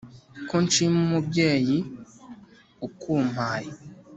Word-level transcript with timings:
ko 0.47 0.55
nshima 0.65 0.97
umubyeyi 1.05 1.77
ukumpaye 2.87 3.71